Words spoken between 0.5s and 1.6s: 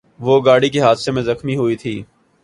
کے حادثے میں زخمی